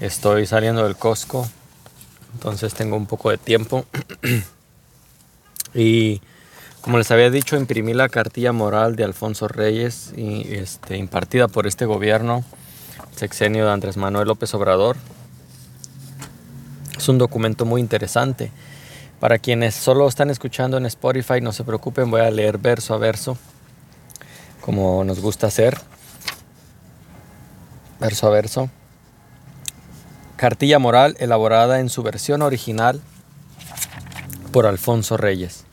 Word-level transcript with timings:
Estoy 0.00 0.46
saliendo 0.46 0.84
del 0.84 0.96
Costco, 0.96 1.48
entonces 2.34 2.74
tengo 2.74 2.96
un 2.96 3.06
poco 3.06 3.30
de 3.30 3.38
tiempo. 3.38 3.86
y 5.74 6.20
como 6.82 6.98
les 6.98 7.10
había 7.10 7.30
dicho, 7.30 7.56
imprimí 7.56 7.94
la 7.94 8.10
cartilla 8.10 8.52
moral 8.52 8.94
de 8.94 9.04
Alfonso 9.04 9.48
Reyes, 9.48 10.12
y, 10.14 10.54
este, 10.54 10.98
impartida 10.98 11.48
por 11.48 11.66
este 11.66 11.86
gobierno, 11.86 12.44
sexenio 13.16 13.64
de 13.64 13.72
Andrés 13.72 13.96
Manuel 13.96 14.28
López 14.28 14.52
Obrador. 14.54 14.96
Es 16.96 17.08
un 17.08 17.16
documento 17.16 17.64
muy 17.64 17.80
interesante 17.80 18.52
para 19.18 19.38
quienes 19.38 19.74
solo 19.74 20.06
están 20.06 20.28
escuchando 20.28 20.76
en 20.76 20.84
Spotify, 20.86 21.40
no 21.40 21.52
se 21.52 21.64
preocupen, 21.64 22.10
voy 22.10 22.20
a 22.20 22.30
leer 22.30 22.58
verso 22.58 22.92
a 22.92 22.98
verso, 22.98 23.38
como 24.60 25.04
nos 25.04 25.20
gusta 25.20 25.46
hacer. 25.46 25.78
Verso 27.98 28.26
a 28.26 28.30
verso. 28.30 28.68
Cartilla 30.36 30.78
moral 30.78 31.16
elaborada 31.18 31.80
en 31.80 31.88
su 31.88 32.02
versión 32.02 32.42
original 32.42 33.00
por 34.52 34.66
Alfonso 34.66 35.16
Reyes. 35.16 35.64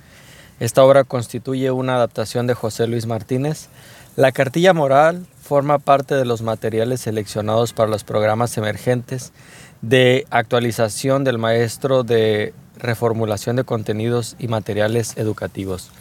Esta 0.61 0.83
obra 0.85 1.03
constituye 1.03 1.69
una 1.71 1.95
adaptación 1.95 2.47
de 2.47 2.53
José 2.53 2.87
Luis 2.87 3.05
Martínez. 3.05 3.67
La 4.15 4.31
cartilla 4.31 4.73
moral 4.73 5.25
forma 5.41 5.79
parte 5.79 6.15
de 6.15 6.23
los 6.23 6.41
materiales 6.41 7.01
seleccionados 7.01 7.73
para 7.73 7.89
los 7.89 8.05
programas 8.05 8.57
emergentes 8.57 9.33
de 9.81 10.25
actualización 10.29 11.25
del 11.25 11.37
maestro 11.37 12.03
de 12.03 12.53
reformulación 12.77 13.57
de 13.57 13.65
contenidos 13.65 14.37
y 14.39 14.47
materiales 14.47 15.17
educativos. 15.17 15.91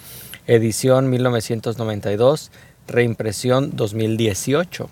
Edición 0.47 1.11
1992, 1.11 2.53
reimpresión 2.87 3.75
2018. 3.75 4.89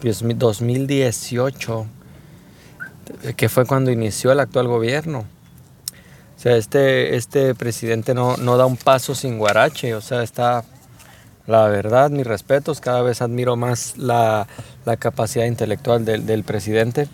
2018, 0.00 1.84
hmm. 1.84 3.28
que 3.36 3.48
fue 3.48 3.66
cuando 3.66 3.90
inició 3.90 4.32
el 4.32 4.40
actual 4.40 4.68
gobierno. 4.68 5.24
O 6.38 6.40
sea, 6.40 6.56
este, 6.56 7.16
este 7.16 7.54
presidente 7.56 8.14
no, 8.14 8.36
da 8.36 8.64
un 8.64 8.76
paso 8.76 9.16
sin 9.16 9.38
guarache, 9.38 9.96
o 9.96 10.00
sea, 10.00 10.22
está, 10.22 10.64
la 11.48 11.66
verdad, 11.66 12.10
mis 12.10 12.24
respetos, 12.24 12.80
cada 12.80 13.02
vez 13.02 13.22
admiro 13.22 13.56
más 13.56 13.98
la, 13.98 14.46
capacidad 15.00 15.46
intelectual 15.46 16.04
del, 16.04 16.26
del 16.26 16.44
presidente. 16.44 17.08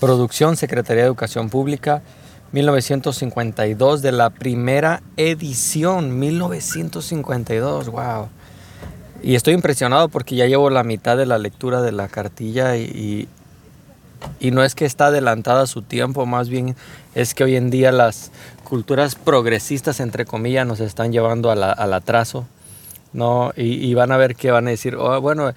Producción 0.00 0.56
Secretaría 0.56 1.02
de 1.02 1.08
Educación 1.08 1.50
Pública, 1.50 2.02
1952, 2.52 4.00
de 4.00 4.12
la 4.12 4.30
primera 4.30 5.02
edición, 5.18 6.18
1952, 6.18 7.90
wow. 7.90 8.28
Y 9.22 9.34
estoy 9.34 9.54
impresionado 9.54 10.08
porque 10.08 10.36
ya 10.36 10.46
llevo 10.46 10.70
la 10.70 10.84
mitad 10.84 11.16
de 11.16 11.26
la 11.26 11.38
lectura 11.38 11.82
de 11.82 11.92
la 11.92 12.08
cartilla 12.08 12.76
y, 12.76 13.28
y, 14.40 14.50
no 14.50 14.62
es 14.62 14.74
que 14.74 14.84
está 14.84 15.06
adelantada 15.06 15.62
a 15.62 15.66
su 15.66 15.82
tiempo, 15.82 16.24
más 16.26 16.48
bien 16.48 16.76
es 17.14 17.34
que 17.34 17.44
hoy 17.44 17.56
en 17.56 17.70
día 17.70 17.92
las 17.92 18.30
culturas 18.64 19.14
progresistas, 19.16 20.00
entre 20.00 20.24
comillas, 20.24 20.66
nos 20.66 20.80
están 20.80 21.12
llevando 21.12 21.50
al 21.50 21.92
atraso, 21.92 22.46
¿no? 23.12 23.52
Y, 23.56 23.92
van 23.94 24.12
a 24.12 24.16
ver 24.16 24.36
que 24.36 24.50
van 24.50 24.66
a 24.68 24.70
decir, 24.70 24.94
oh, 24.96 25.20
bueno, 25.20 25.52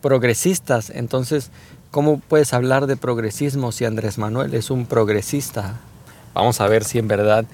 progresistas, 0.00 0.90
entonces 0.90 1.50
¿Cómo 1.94 2.18
puedes 2.18 2.52
hablar 2.52 2.88
de 2.88 2.96
progresismo 2.96 3.70
si 3.70 3.84
Andrés 3.84 4.18
Manuel 4.18 4.52
es 4.54 4.72
un 4.72 4.84
progresista? 4.84 5.76
Vamos 6.34 6.60
a 6.60 6.66
ver 6.66 6.82
si 6.82 6.98
en 6.98 7.06
verdad 7.06 7.44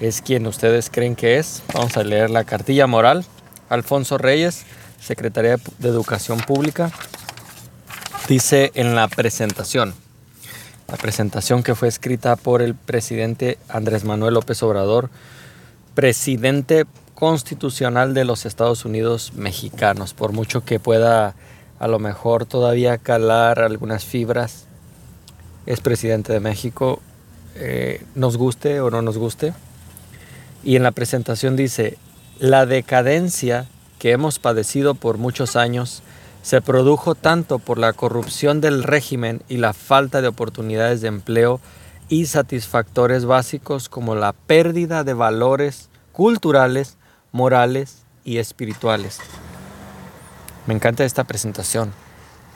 es 0.00 0.22
quien 0.22 0.46
ustedes 0.46 0.90
creen 0.90 1.14
que 1.14 1.38
es. 1.38 1.62
Vamos 1.74 1.96
a 1.96 2.02
leer 2.02 2.30
la 2.30 2.44
cartilla 2.44 2.86
moral. 2.86 3.24
Alfonso 3.68 4.18
Reyes, 4.18 4.64
Secretaría 5.00 5.56
de 5.78 5.88
Educación 5.88 6.40
Pública, 6.40 6.90
dice 8.26 8.72
en 8.74 8.94
la 8.94 9.06
presentación, 9.06 9.94
la 10.88 10.96
presentación 10.96 11.62
que 11.62 11.76
fue 11.76 11.86
escrita 11.86 12.34
por 12.34 12.62
el 12.62 12.74
presidente 12.74 13.58
Andrés 13.68 14.04
Manuel 14.04 14.34
López 14.34 14.62
Obrador, 14.62 15.10
presidente 15.94 16.86
constitucional 17.14 18.14
de 18.14 18.24
los 18.24 18.44
Estados 18.46 18.84
Unidos 18.84 19.32
mexicanos, 19.34 20.14
por 20.14 20.32
mucho 20.32 20.64
que 20.64 20.80
pueda 20.80 21.34
a 21.78 21.88
lo 21.88 21.98
mejor 21.98 22.44
todavía 22.44 22.98
calar 22.98 23.60
algunas 23.60 24.04
fibras. 24.04 24.66
Es 25.66 25.80
presidente 25.80 26.32
de 26.32 26.40
México, 26.40 27.00
eh, 27.54 28.04
nos 28.14 28.36
guste 28.36 28.80
o 28.80 28.90
no 28.90 29.02
nos 29.02 29.16
guste. 29.16 29.52
Y 30.62 30.76
en 30.76 30.82
la 30.82 30.92
presentación 30.92 31.56
dice, 31.56 31.98
la 32.38 32.66
decadencia 32.66 33.66
que 33.98 34.12
hemos 34.12 34.38
padecido 34.38 34.94
por 34.94 35.18
muchos 35.18 35.56
años 35.56 36.02
se 36.42 36.60
produjo 36.60 37.14
tanto 37.14 37.58
por 37.58 37.78
la 37.78 37.92
corrupción 37.92 38.60
del 38.60 38.82
régimen 38.82 39.42
y 39.48 39.58
la 39.58 39.72
falta 39.72 40.22
de 40.22 40.28
oportunidades 40.28 41.00
de 41.00 41.08
empleo 41.08 41.60
y 42.08 42.26
satisfactores 42.26 43.24
básicos 43.24 43.88
como 43.88 44.14
la 44.14 44.32
pérdida 44.32 45.04
de 45.04 45.14
valores 45.14 45.90
culturales, 46.12 46.96
morales 47.30 48.02
y 48.24 48.38
espirituales. 48.38 49.18
Me 50.66 50.74
encanta 50.74 51.04
esta 51.04 51.24
presentación. 51.24 51.92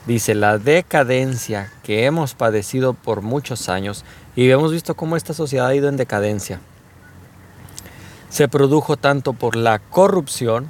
Dice, 0.07 0.35
la 0.35 0.59
decadencia 0.59 1.73
que 1.83 2.05
hemos 2.05 2.35
padecido 2.35 2.93
por 2.93 3.23
muchos 3.23 3.69
años 3.69 4.05
y 4.37 4.51
hemos 4.51 4.73
visto 4.73 4.95
cómo 4.95 5.17
esta 5.17 5.33
sociedad 5.33 5.69
ha 5.69 5.75
ido 5.75 5.89
en 5.89 5.97
decadencia. 5.97 6.61
Se 8.35 8.49
produjo 8.49 8.97
tanto 8.97 9.33
por 9.33 9.55
la 9.55 9.79
corrupción, 9.79 10.69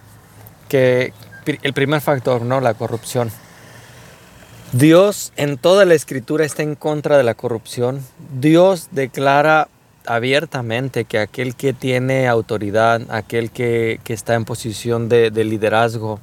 que 0.69 1.15
el 1.47 1.73
primer 1.73 2.03
factor, 2.03 2.43
¿no? 2.43 2.61
La 2.61 2.75
corrupción. 2.75 3.31
Dios 4.73 5.33
en 5.37 5.57
toda 5.57 5.87
la 5.87 5.95
escritura 5.95 6.45
está 6.45 6.63
en 6.63 6.75
contra 6.75 7.17
de 7.17 7.23
la 7.23 7.33
corrupción. 7.33 8.05
Dios 8.39 8.89
declara 8.91 9.69
abiertamente 10.05 11.07
que 11.07 11.19
aquel 11.19 11.57
que 11.57 11.73
tiene 11.73 12.29
autoridad, 12.29 13.01
aquel 13.09 13.51
que, 13.51 13.99
está 14.09 14.35
en 14.35 14.45
posición 14.45 15.09
de 15.09 15.31
liderazgo, 15.31 16.21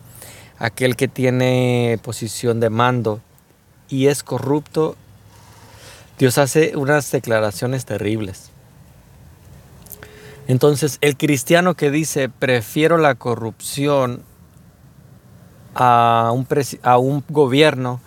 aquel 0.59 0.96
que 0.96 1.07
tiene 1.07 1.97
posición 2.03 2.59
de 2.59 2.69
mando 2.69 3.19
y 3.90 4.09
es 4.09 4.22
corrupto, 4.22 4.96
Dios 6.19 6.38
hace 6.38 6.78
unas 6.78 7.09
declaraciones 7.09 7.85
terribles. 7.85 8.50
Entonces, 10.51 10.97
el 11.00 11.16
cristiano 11.16 11.75
que 11.75 11.91
dice, 11.91 12.28
prefiero 12.28 12.97
la 12.97 13.16
corrupción 13.16 14.23
a 15.73 16.29
un, 16.34 17.23
gobierno 17.29 18.01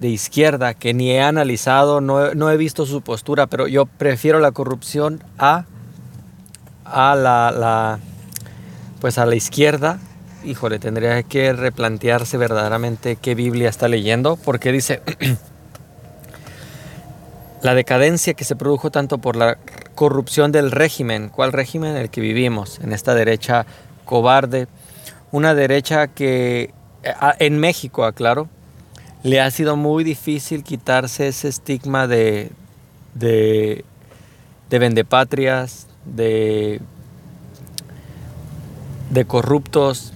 de 0.00 0.08
izquierda 0.08 0.74
que 0.74 0.94
ni 0.94 1.12
he 1.12 1.22
analizado, 1.22 2.00
no, 2.00 2.50
he 2.50 2.56
visto 2.56 2.86
su 2.86 3.02
postura, 3.02 3.46
pero 3.46 3.68
yo 3.68 3.86
prefiero 3.86 4.40
la 4.40 4.50
corrupción 4.50 5.22
a, 5.38 5.66
a 6.84 7.14
la, 7.14 7.52
la, 7.52 8.00
pues 9.00 9.18
a 9.18 9.24
la 9.24 9.36
izquierda 9.36 10.00
híjole, 10.44 10.80
tendría 10.80 11.22
que 11.22 11.52
replantearse 11.52 12.36
verdaderamente 12.36 13.14
qué 13.14 13.36
Biblia 13.36 13.68
está 13.68 13.86
leyendo, 13.86 14.34
porque 14.34 14.72
dice, 14.72 15.02
la 17.62 17.74
decadencia 17.74 18.34
que 18.34 18.42
se 18.42 18.56
produjo 18.56 18.90
tanto 18.90 19.18
por 19.18 19.36
la 19.36 19.56
corrupción 19.94 20.52
del 20.52 20.70
régimen, 20.70 21.28
¿cuál 21.28 21.52
régimen? 21.52 21.92
En 21.92 21.96
el 21.98 22.10
que 22.10 22.20
vivimos, 22.20 22.80
en 22.80 22.92
esta 22.92 23.14
derecha 23.14 23.66
cobarde, 24.04 24.66
una 25.32 25.54
derecha 25.54 26.08
que 26.08 26.72
en 27.38 27.58
México, 27.58 28.04
aclaro, 28.04 28.48
le 29.22 29.40
ha 29.40 29.50
sido 29.50 29.76
muy 29.76 30.04
difícil 30.04 30.62
quitarse 30.62 31.28
ese 31.28 31.48
estigma 31.48 32.06
de, 32.06 32.50
de, 33.14 33.84
de 34.70 34.78
vendepatrias, 34.78 35.86
de, 36.04 36.80
de 39.10 39.24
corruptos, 39.24 40.12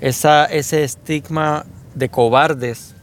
ese 0.00 0.84
estigma 0.84 1.66
de 1.94 2.08
cobardes. 2.08 2.94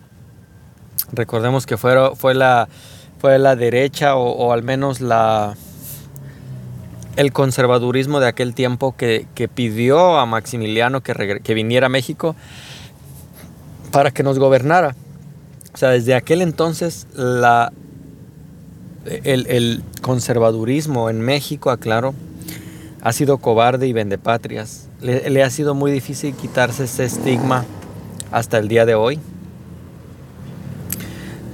Recordemos 1.12 1.66
que 1.66 1.78
fue, 1.78 2.16
fue, 2.16 2.34
la, 2.34 2.68
fue 3.20 3.38
la 3.38 3.56
derecha 3.56 4.16
o, 4.16 4.52
al 4.54 4.64
menos 4.64 5.02
la, 5.02 5.56
el 7.16 7.34
conservadurismo 7.34 8.20
de 8.20 8.28
aquel 8.28 8.54
tiempo 8.54 8.96
que, 8.96 9.28
pidió 9.54 10.18
a 10.20 10.26
Maximiliano 10.26 11.02
que, 11.02 11.40
que, 11.44 11.54
viniera 11.54 11.88
a 11.88 11.90
México 11.90 12.36
para 13.92 14.12
que 14.12 14.24
nos 14.24 14.40
gobernara. 14.40 14.96
O 15.74 15.78
sea, 15.78 15.90
desde 15.90 16.16
aquel 16.16 16.42
entonces 16.42 17.08
la, 17.14 17.72
el, 19.06 19.84
conservadurismo 20.02 21.10
en 21.10 21.22
México, 21.22 21.70
aclaro, 21.70 22.14
ha 23.02 23.14
sido 23.14 23.38
cobarde 23.38 23.88
y 23.88 23.94
vendepatrias. 23.94 24.90
Le, 25.02 25.30
le 25.30 25.44
ha 25.44 25.50
sido 25.50 25.74
muy 25.74 25.92
difícil 25.92 26.36
quitarse 26.36 26.86
ese 26.86 27.06
estigma 27.06 27.66
hasta 28.32 28.58
el 28.58 28.68
día 28.68 28.86
de 28.86 28.96
hoy. 28.96 29.20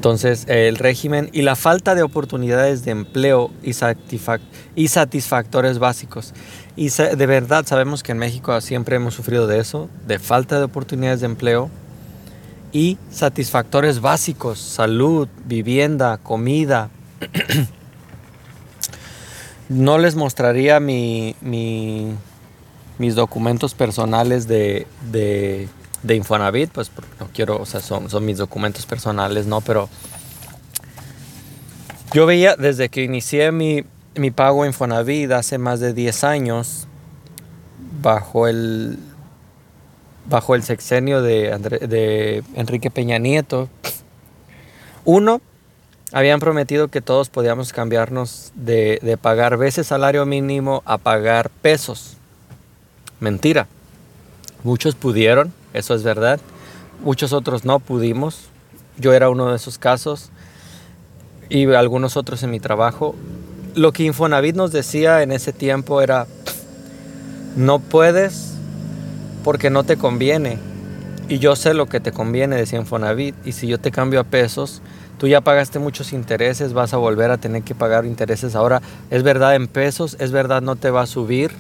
Entonces, 0.08 0.46
el 0.48 0.78
régimen 0.78 1.30
y 1.34 1.42
la 1.42 1.58
falta 1.58 1.94
de 1.94 2.02
oportunidades 2.02 2.86
de 2.86 2.92
empleo 2.92 3.52
y, 3.62 3.72
y 4.76 4.88
satisfactores 4.88 5.80
básicos. 5.80 6.34
Y 6.78 6.88
de 6.88 7.26
verdad 7.26 7.66
sabemos 7.66 8.04
que 8.04 8.14
en 8.14 8.18
México 8.18 8.62
siempre 8.62 8.96
hemos 8.96 9.16
sufrido 9.16 9.48
de 9.48 9.60
eso, 9.60 9.90
de 10.08 10.18
falta 10.18 10.60
de 10.60 10.64
oportunidades 10.64 11.20
de 11.20 11.26
empleo 11.26 11.70
y 12.72 12.98
satisfactores 13.12 14.00
básicos, 14.00 14.60
salud, 14.60 15.28
vivienda, 15.44 16.18
comida. 16.20 16.90
no 19.68 19.98
les 19.98 20.16
mostraría 20.16 20.80
mi, 20.80 21.36
mis 22.98 23.16
documentos 23.16 23.74
personales 23.74 24.48
de 24.48 24.88
de 26.04 26.16
Infonavit, 26.16 26.72
pues 26.72 26.92
no 27.20 27.28
quiero, 27.34 27.58
o 27.62 27.66
sea, 27.66 27.82
son, 27.82 28.10
son 28.10 28.26
mis 28.26 28.38
documentos 28.38 28.86
personales, 28.86 29.46
¿no? 29.48 29.62
Pero 29.62 29.90
yo 32.14 32.26
veía 32.26 32.56
desde 32.56 32.90
que 32.90 33.04
inicié 33.04 33.52
mi, 33.52 33.84
mi 34.16 34.32
pago 34.32 34.66
Infonavit 34.66 35.32
hace 35.32 35.58
más 35.58 35.80
de 35.80 35.94
10 35.94 36.24
años, 36.24 36.88
bajo 38.02 38.48
el, 38.48 39.00
bajo 40.30 40.56
el 40.56 40.64
sexenio 40.64 41.22
de, 41.22 41.58
de 41.88 42.44
Enrique 42.56 42.90
Peña 42.90 43.18
Nieto, 43.18 43.70
uno, 45.06 45.42
habían 46.12 46.40
prometido 46.40 46.90
que 46.90 47.02
todos 47.02 47.30
podíamos 47.30 47.74
cambiarnos 47.74 48.52
de, 48.56 49.00
de 49.02 49.18
pagar 49.18 49.58
veces 49.58 49.88
salario 49.88 50.26
mínimo 50.26 50.84
a 50.86 50.98
pagar 50.98 51.50
pesos. 51.50 52.18
Mentira. 53.20 53.68
Muchos 54.64 54.96
pudieron, 54.96 55.54
eso 55.78 55.94
es 55.94 56.04
verdad. 56.04 56.40
Muchos 57.04 57.34
otros 57.34 57.66
no 57.66 57.80
pudimos. 57.80 58.50
Yo 58.98 59.14
era 59.14 59.30
uno 59.30 59.50
de 59.50 59.56
esos 59.56 59.78
casos 59.78 60.32
y 61.50 61.72
algunos 61.74 62.18
otros 62.18 62.44
en 62.44 62.52
mi 62.52 62.60
trabajo. 62.60 63.16
Lo 63.76 63.92
que 63.92 64.04
Infonavit 64.04 64.56
nos 64.56 64.72
decía 64.72 65.22
en 65.22 65.32
ese 65.32 65.54
tiempo 65.54 66.02
era, 66.02 66.28
no 67.56 67.80
puedes 67.80 68.54
porque 69.44 69.70
no 69.70 69.84
te 69.84 69.98
conviene. 69.98 70.58
Y 71.30 71.40
yo 71.40 71.56
sé 71.56 71.74
lo 71.74 71.88
que 71.88 72.00
te 72.00 72.12
conviene, 72.12 72.56
decía 72.56 72.80
Infonavit. 72.80 73.36
Y 73.46 73.52
si 73.52 73.68
yo 73.68 73.80
te 73.80 73.92
cambio 73.92 74.20
a 74.20 74.24
pesos, 74.24 74.82
tú 75.20 75.28
ya 75.28 75.42
pagaste 75.42 75.78
muchos 75.78 76.14
intereses, 76.14 76.74
vas 76.74 76.94
a 76.94 76.98
volver 76.98 77.32
a 77.32 77.38
tener 77.38 77.64
que 77.64 77.76
pagar 77.76 78.06
intereses. 78.06 78.56
Ahora, 78.56 78.82
es 79.12 79.24
verdad 79.24 79.56
en 79.56 79.68
pesos, 79.68 80.18
es 80.20 80.32
verdad 80.32 80.62
no 80.62 80.76
te 80.76 80.90
va 80.90 81.02
a 81.02 81.08
subir 81.08 81.52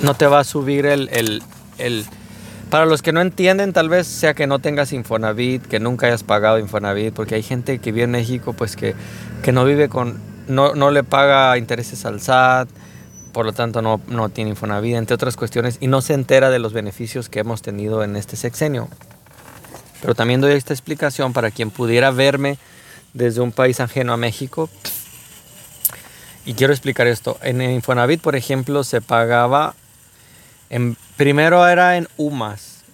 no 0.00 0.14
te 0.14 0.26
va 0.26 0.40
a 0.40 0.44
subir 0.44 0.86
el, 0.86 1.08
el, 1.78 2.06
Para 2.70 2.86
los 2.86 3.02
que 3.02 3.12
no 3.12 3.20
entienden, 3.20 3.72
tal 3.72 3.88
vez 3.88 4.06
sea 4.06 4.34
que 4.34 4.46
no 4.46 4.58
tengas 4.58 4.92
Infonavit, 4.92 5.66
que 5.66 5.80
nunca 5.80 6.06
hayas 6.06 6.22
pagado 6.22 6.58
Infonavit, 6.58 7.14
porque 7.14 7.34
hay 7.34 7.42
gente 7.42 7.78
que 7.78 7.92
vive 7.92 8.04
en 8.04 8.12
México 8.12 8.52
pues 8.52 8.76
que, 8.76 8.94
que 9.42 9.52
no 9.52 9.64
vive 9.64 9.88
con... 9.88 10.20
No, 10.48 10.74
no 10.74 10.90
le 10.90 11.04
paga 11.04 11.58
intereses 11.58 12.06
al 12.06 12.22
SAT, 12.22 12.70
por 13.32 13.44
lo 13.44 13.52
tanto 13.52 13.82
no, 13.82 14.00
no 14.08 14.30
tiene 14.30 14.50
Infonavit, 14.50 14.96
entre 14.96 15.14
otras 15.14 15.36
cuestiones, 15.36 15.76
y 15.80 15.88
no 15.88 16.00
se 16.00 16.14
entera 16.14 16.48
de 16.48 16.58
los 16.58 16.72
beneficios 16.72 17.28
que 17.28 17.40
hemos 17.40 17.60
tenido 17.60 18.02
en 18.02 18.16
este 18.16 18.36
sexenio. 18.36 18.88
Pero 20.00 20.14
también 20.14 20.40
doy 20.40 20.52
esta 20.52 20.72
explicación 20.72 21.32
para 21.32 21.50
quien 21.50 21.70
pudiera 21.70 22.10
verme 22.10 22.56
desde 23.12 23.40
un 23.40 23.52
país 23.52 23.80
ajeno 23.80 24.12
a 24.12 24.16
México. 24.16 24.70
Y 26.46 26.54
quiero 26.54 26.72
explicar 26.72 27.06
esto. 27.06 27.36
En 27.42 27.60
Infonavit, 27.60 28.22
por 28.22 28.36
ejemplo, 28.36 28.84
se 28.84 29.02
pagaba 29.02 29.74
primero 31.16 31.66
era 31.66 31.96
en 31.96 32.08
UMAS, 32.16 32.84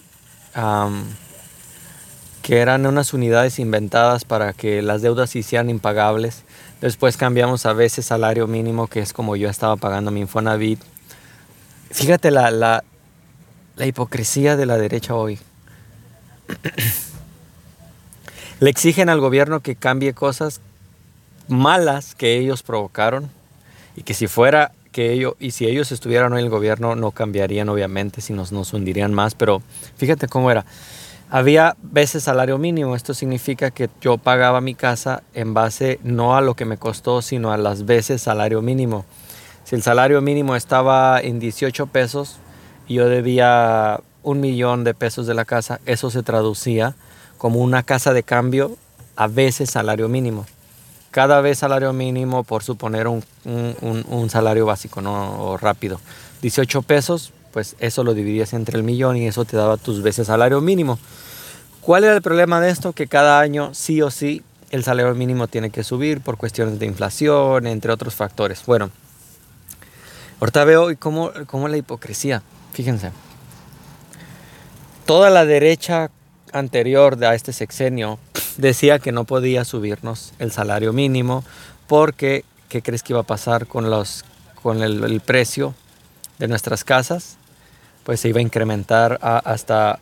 que 2.43 2.59
eran 2.59 2.87
unas 2.87 3.15
unidades 3.15 3.59
inventadas 3.59 4.25
para 4.25 4.53
que 4.53 4.83
las 4.83 5.03
deudas 5.03 5.31
se 5.31 5.41
hicieran 5.41 5.71
impagables. 5.71 6.45
Después 6.81 7.17
cambiamos 7.17 7.67
a 7.67 7.73
veces 7.73 8.07
salario 8.07 8.47
mínimo, 8.47 8.87
que 8.87 9.01
es 9.01 9.13
como 9.13 9.37
yo 9.37 9.49
estaba 9.49 9.77
pagando 9.77 10.11
mi 10.11 10.21
Infonavit. 10.21 10.81
Fíjate 11.91 12.31
la, 12.31 12.51
la, 12.51 12.85
la 13.77 13.87
hipocresía 13.87 14.57
de 14.57 14.67
la 14.67 14.77
derecha 14.77 15.15
hoy. 15.15 15.39
Le 18.61 18.71
exigen 18.71 19.09
al 19.09 19.21
gobierno 19.21 19.61
que 19.61 19.77
cambie 19.77 20.15
cosas 20.15 20.61
malas 21.49 22.15
que 22.15 22.37
ellos 22.37 22.63
provocaron 22.63 23.31
y 23.97 24.03
que 24.03 24.15
si 24.15 24.27
fuera 24.27 24.73
que 24.95 25.13
ellos, 25.13 25.35
y 25.41 25.51
si 25.51 25.67
ellos 25.67 25.91
estuvieran 25.91 26.35
en 26.35 26.39
el 26.39 26.49
gobierno 26.49 26.95
no 26.95 27.11
cambiarían 27.11 27.69
obviamente, 27.69 28.21
si 28.21 28.33
nos, 28.33 28.53
nos 28.53 28.73
hundirían 28.73 29.13
más, 29.13 29.35
pero 29.35 29.61
fíjate 29.97 30.29
cómo 30.29 30.53
era. 30.53 30.65
Había 31.31 31.77
veces 31.83 32.23
salario 32.23 32.59
mínimo, 32.59 32.95
esto 32.95 33.13
significa 33.13 33.73
que 33.73 33.91
yo 34.01 34.19
pagaba 34.19 34.61
mi 34.61 34.77
casa 34.77 35.25
en 35.35 35.53
base 35.53 35.99
no 36.05 36.37
a 36.37 36.41
lo 36.41 36.55
que 36.55 36.65
me 36.65 36.77
costó, 36.77 37.23
sino 37.23 37.51
a 37.51 37.57
las 37.57 37.87
veces 37.87 38.23
salario 38.23 38.63
mínimo. 38.63 39.05
Si 39.65 39.75
el 39.75 39.83
salario 39.83 40.23
mínimo 40.23 40.55
estaba 40.55 41.21
en 41.21 41.41
18 41.41 41.89
pesos 41.89 42.37
y 42.87 42.95
yo 42.95 43.09
debía 43.09 44.01
un 44.23 44.41
millón 44.41 44.85
de 44.85 44.95
pesos 44.95 45.27
de 45.27 45.35
la 45.35 45.45
casa, 45.45 45.81
eso 45.87 46.09
se 46.09 46.23
traducía 46.23 46.95
como 47.37 47.59
una 47.59 47.83
casa 47.83 48.13
de 48.13 48.23
cambio 48.23 48.77
a 49.17 49.27
veces 49.27 49.71
salario 49.71 50.09
mínimo 50.09 50.47
cada 51.15 51.41
vez 51.41 51.59
salario 51.59 51.93
mínimo 51.93 52.43
por 52.43 52.65
suponer 52.65 53.07
un, 53.07 53.23
salario 54.29 54.67
básico, 54.67 55.01
¿no? 55.01 55.41
O 55.45 55.57
rápido. 55.57 56.01
18 56.43 56.83
pesos, 56.83 57.33
pues 57.53 57.77
eso 57.79 58.03
lo 58.03 58.15
dividías 58.15 58.53
entre 58.53 58.77
el 58.77 58.83
millón 58.83 59.17
y 59.17 59.29
eso 59.29 59.45
te 59.45 59.57
daba 59.57 59.77
tus 59.77 60.03
veces 60.03 60.27
salario 60.27 60.61
mínimo. 60.61 60.99
¿Cuál 61.83 62.03
era 62.03 62.17
el 62.17 62.21
problema 62.21 62.61
de 62.61 62.71
esto? 62.71 62.95
Que 62.95 63.07
cada 63.07 63.39
año 63.39 63.75
sí 63.75 64.03
o 64.03 64.11
sí 64.11 64.43
el 64.73 64.83
salario 64.83 65.15
mínimo 65.15 65.47
tiene 65.47 65.71
que 65.71 65.85
subir 65.85 66.21
por 66.21 66.37
cuestiones 66.37 66.81
de 66.81 66.87
inflación, 66.87 67.69
entre 67.69 67.93
otros 67.93 68.17
factores. 68.17 68.65
Bueno, 68.67 68.91
ahorita 70.41 70.65
veo 70.65 70.89
cómo, 70.99 71.31
cómo 71.47 71.69
la 71.69 71.77
hipocresía, 71.77 72.43
fíjense. 72.73 73.13
Toda 75.07 75.31
la 75.31 75.45
derecha 75.45 76.11
anterior 76.55 77.23
a 77.25 77.35
este 77.35 77.53
sexenio 77.53 78.19
decía 78.57 78.99
que 78.99 79.13
no 79.13 79.25
podía 79.25 79.65
subirnos 79.65 80.33
el 80.39 80.53
salario 80.53 80.93
mínimo 80.93 81.45
porque 81.87 82.45
¿qué 82.69 82.83
crees 82.83 83.03
que 83.03 83.13
iba 83.13 83.21
a 83.21 83.25
pasar 83.25 83.67
con, 83.67 83.91
los, 83.91 84.25
con 84.63 84.83
el, 84.83 85.21
precio 85.21 85.75
de 86.39 86.49
nuestras 86.49 86.85
casas? 86.85 87.37
Pues 88.05 88.21
se 88.21 88.29
iba 88.29 88.39
a 88.39 88.43
incrementar 88.43 89.19
hasta 89.23 89.99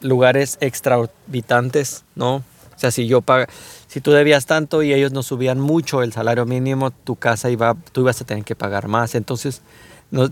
lugares 0.00 0.58
extraorbitantes, 0.60 2.04
¿no? 2.14 2.36
O 2.36 2.78
sea, 2.78 2.90
si 2.90 3.06
yo 3.06 3.22
paga, 3.22 3.48
si 3.88 4.00
tú 4.00 4.12
debías 4.12 4.46
tanto 4.46 4.82
y 4.82 4.92
ellos 4.92 5.12
no 5.12 5.22
subían 5.22 5.58
mucho 5.58 6.02
el 6.02 6.12
salario 6.12 6.44
mínimo, 6.44 6.90
tu 6.90 7.16
casa 7.16 7.48
iba, 7.50 7.74
tú 7.92 8.02
ibas 8.02 8.20
a 8.20 8.24
tener 8.24 8.44
que 8.44 8.54
pagar 8.54 8.88
más. 8.88 9.14
Entonces, 9.14 9.62
no, 10.10 10.30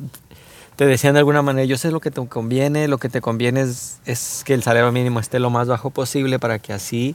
te 0.76 0.86
decían 0.86 1.14
de 1.14 1.20
alguna 1.20 1.42
manera, 1.42 1.64
yo 1.64 1.78
sé 1.78 1.90
lo 1.90 2.00
que 2.00 2.10
te 2.10 2.26
conviene, 2.26 2.88
lo 2.88 2.98
que 2.98 3.08
te 3.08 3.20
conviene 3.20 3.62
es, 3.62 4.00
es, 4.06 4.42
que 4.44 4.54
el 4.54 4.62
salario 4.62 4.90
mínimo 4.90 5.20
esté 5.20 5.38
lo 5.38 5.50
más 5.50 5.68
bajo 5.68 5.90
posible 5.90 6.38
para 6.38 6.58
que 6.58 6.72
así 6.72 7.14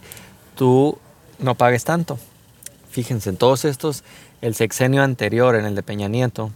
tú 0.55 0.97
no 1.39 1.55
pagues 1.55 1.83
tanto. 1.83 2.17
Fíjense, 2.89 3.29
en 3.29 3.37
todos 3.37 3.65
estos, 3.65 4.03
el 4.41 4.55
sexenio 4.55 5.03
anterior, 5.03 5.55
en 5.55 5.65
el 5.65 5.75
de 5.75 5.83
Peña 5.83 6.07
Nieto, 6.07 6.51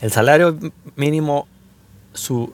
el 0.00 0.12
salario 0.12 0.58
mínimo 0.96 1.46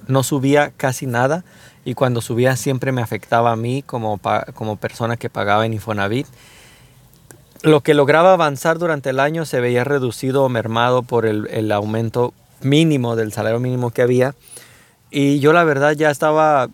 no 0.08 0.22
subía 0.22 0.72
casi 0.76 1.06
nada 1.06 1.44
y 1.84 1.94
cuando 1.94 2.20
subía 2.20 2.56
siempre 2.56 2.92
me 2.92 3.02
afectaba 3.02 3.52
a 3.52 3.56
mí 3.56 3.82
como, 3.82 4.20
como 4.54 4.76
persona 4.76 5.16
que 5.16 5.30
pagaba 5.30 5.66
en 5.66 5.74
Infonavit. 5.74 6.26
Lo 7.62 7.82
que 7.82 7.94
lograba 7.94 8.34
avanzar 8.34 8.78
durante 8.78 9.10
el 9.10 9.20
año 9.20 9.46
se 9.46 9.60
veía 9.60 9.84
reducido 9.84 10.44
o 10.44 10.48
mermado 10.48 11.02
por 11.02 11.24
el, 11.24 11.48
el 11.50 11.72
aumento 11.72 12.34
mínimo 12.64 13.16
del 13.16 13.32
salario 13.32 13.60
mínimo 13.60 13.90
que 13.90 14.02
había. 14.02 14.34
Y 15.10 15.38
yo 15.38 15.52
la 15.52 15.64
verdad 15.64 15.92
ya 15.92 16.10
estaba 16.10 16.68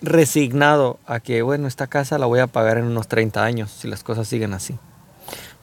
resignado 0.00 0.98
a 1.06 1.20
que, 1.20 1.42
bueno, 1.42 1.66
esta 1.66 1.86
casa 1.86 2.18
la 2.18 2.26
voy 2.26 2.40
a 2.40 2.46
pagar 2.46 2.78
en 2.78 2.84
unos 2.84 3.08
30 3.08 3.44
años 3.44 3.70
si 3.70 3.88
las 3.88 4.02
cosas 4.02 4.28
siguen 4.28 4.54
así. 4.54 4.78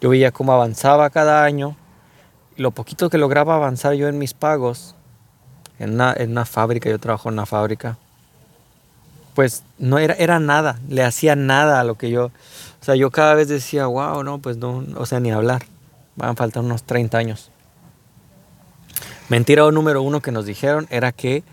Yo 0.01 0.09
veía 0.09 0.31
cómo 0.31 0.53
avanzaba 0.53 1.09
cada 1.09 1.43
año, 1.43 1.75
lo 2.57 2.71
poquito 2.71 3.09
que 3.09 3.17
lograba 3.17 3.55
avanzar 3.55 3.93
yo 3.93 4.07
en 4.07 4.17
mis 4.17 4.33
pagos, 4.33 4.95
en 5.79 5.93
una, 5.93 6.13
en 6.13 6.31
una 6.31 6.45
fábrica, 6.45 6.89
yo 6.89 6.99
trabajo 6.99 7.29
en 7.29 7.33
una 7.33 7.45
fábrica, 7.45 7.97
pues 9.33 9.63
no 9.77 9.99
era, 9.99 10.13
era 10.15 10.39
nada, 10.39 10.79
le 10.87 11.03
hacía 11.03 11.35
nada 11.35 11.79
a 11.79 11.83
lo 11.83 11.95
que 11.95 12.09
yo, 12.09 12.25
o 12.27 12.85
sea, 12.85 12.95
yo 12.95 13.11
cada 13.11 13.33
vez 13.33 13.47
decía, 13.47 13.87
wow, 13.87 14.23
no, 14.23 14.39
pues 14.39 14.57
no, 14.57 14.83
o 14.95 15.05
sea, 15.05 15.19
ni 15.19 15.31
hablar, 15.31 15.63
van 16.15 16.31
a 16.31 16.35
faltar 16.35 16.63
unos 16.63 16.83
30 16.83 17.17
años. 17.17 17.51
Mentira 19.29 19.69
número 19.71 20.01
uno 20.01 20.21
que 20.21 20.31
nos 20.31 20.45
dijeron 20.45 20.87
era 20.89 21.11
que 21.11 21.43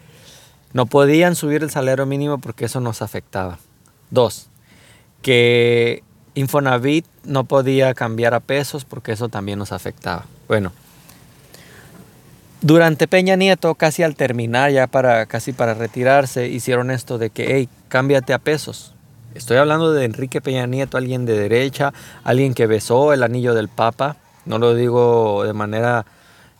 no 0.73 0.87
podían 0.87 1.37
subir 1.37 1.63
el 1.63 1.71
salario 1.71 2.07
mínimo 2.07 2.39
porque 2.39 2.67
eso 2.67 2.81
nos 2.81 3.03
afectaba. 3.03 3.59
Dos, 4.11 4.49
que 5.23 6.03
Infonavit 6.35 7.07
no 7.25 7.45
podía 7.45 7.95
cambiar 7.95 8.35
a 8.35 8.41
pesos 8.41 8.85
porque 8.85 9.13
eso 9.13 9.29
también 9.29 9.59
nos 9.59 9.73
afectaba. 9.73 10.27
Bueno, 10.49 10.73
durante 12.61 13.09
Peña 13.09 13.35
Nieto, 13.37 13.75
casi 13.75 14.05
al 14.05 14.15
terminar, 14.15 14.71
ya 14.71 14.87
para 14.87 15.27
casi 15.27 15.53
para 15.53 15.75
retirarse, 15.75 16.49
hicieron 16.49 16.91
esto 16.91 17.19
de 17.19 17.31
que, 17.31 17.57
hey, 17.57 17.69
cámbiate 17.89 18.33
a 18.33 18.39
pesos. 18.39 18.95
Estoy 19.35 19.57
hablando 19.57 19.93
de 19.93 20.05
Enrique 20.05 20.41
Peña 20.41 20.67
Nieto, 20.67 20.97
alguien 20.97 21.27
de 21.27 21.37
derecha, 21.37 21.93
alguien 22.23 22.55
que 22.55 22.67
besó 22.67 23.13
el 23.13 23.23
anillo 23.23 23.55
del 23.55 23.69
Papa. 23.69 24.17
No 24.45 24.59
lo 24.59 24.75
digo 24.75 25.43
de 25.45 25.53
manera, 25.55 26.07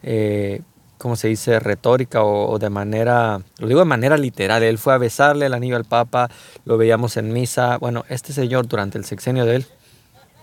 eh, 0.03 0.63
¿cómo 1.03 1.17
se 1.17 1.27
dice?, 1.27 1.59
retórica 1.59 2.23
o, 2.23 2.61
de 2.61 2.71
manera, 2.71 3.41
lo 3.59 3.67
digo 3.67 3.81
de 3.81 3.87
manera 3.87 4.17
literal. 4.17 4.63
Él 4.63 4.79
fue 4.79 4.95
a 4.95 4.99
besarle 4.99 5.47
el 5.47 5.55
anillo 5.55 5.75
al 5.75 5.85
Papa, 5.85 6.31
lo 6.65 6.79
veíamos 6.79 7.17
en 7.17 7.33
misa. 7.33 7.77
Bueno, 7.79 8.05
este 8.09 8.33
señor 8.33 8.69
durante 8.69 8.99
el 8.99 9.05
sexenio 9.05 9.45
de 9.45 9.57
él 9.57 9.67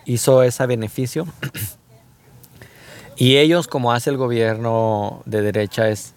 hizo 0.04 0.44
ese 0.44 0.66
beneficio. 0.66 1.26
y 3.16 3.38
ellos, 3.38 3.70
como 3.70 3.94
hace 3.94 4.10
el 4.10 4.18
gobierno 4.18 5.22
de 5.26 5.42
derecha, 5.42 5.88
es 5.88 6.14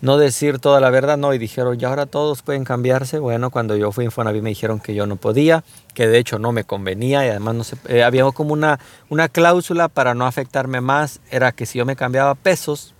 no 0.00 0.16
decir 0.16 0.60
toda 0.60 0.80
la 0.80 0.90
verdad, 0.90 1.18
no, 1.18 1.34
y 1.34 1.38
dijeron, 1.38 1.76
ya 1.76 1.88
ahora 1.88 2.06
todos 2.06 2.42
pueden 2.42 2.62
cambiarse. 2.62 3.18
Bueno, 3.18 3.50
cuando 3.50 3.74
yo 3.74 3.90
fui 3.90 4.04
a 4.04 4.06
Infonavit 4.06 4.44
me 4.44 4.50
dijeron 4.50 4.78
que 4.78 4.94
yo 4.94 5.08
no 5.08 5.16
podía, 5.16 5.64
que 5.92 6.06
de 6.06 6.18
hecho 6.18 6.38
no 6.38 6.52
me 6.52 6.62
convenía 6.62 7.26
y 7.26 7.30
además 7.30 7.54
no 7.56 7.64
eh, 7.88 8.04
había 8.04 8.30
como 8.30 8.52
una, 8.52 8.78
una 9.08 9.28
cláusula 9.28 9.88
para 9.88 10.14
no 10.14 10.24
afectarme 10.24 10.80
más, 10.80 11.20
era 11.32 11.50
que 11.50 11.66
si 11.66 11.78
yo 11.78 11.84
me 11.84 11.96
cambiaba 11.96 12.36
pesos, 12.36 12.94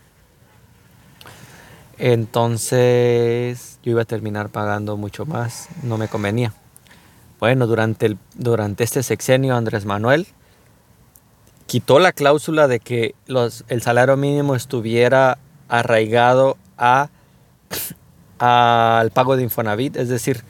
entonces 1.98 3.78
yo 3.82 3.92
iba 3.92 4.02
a 4.02 4.06
terminar 4.06 4.50
pagando 4.50 4.96
mucho 4.96 5.26
más, 5.26 5.68
no 5.82 5.98
me 5.98 6.08
convenía. 6.08 6.52
Bueno, 7.40 7.66
durante, 7.66 8.06
el, 8.06 8.18
durante 8.34 8.84
este 8.84 9.02
sexenio 9.02 9.56
Andrés 9.56 9.84
Manuel 9.84 10.26
quitó 11.66 11.98
la 11.98 12.12
cláusula 12.12 12.68
de 12.68 12.80
que 12.80 13.14
el 13.26 13.82
salario 13.82 14.16
mínimo 14.16 14.54
estuviera 14.54 15.38
arraigado 15.68 16.56
a, 16.78 17.08
al 18.38 19.10
pago 19.10 19.36
de 19.36 19.42
Infonavit, 19.42 19.96
es 19.96 20.08
decir, 20.08 20.42